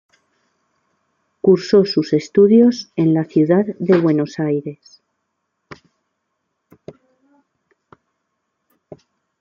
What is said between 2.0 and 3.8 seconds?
estudios en la ciudad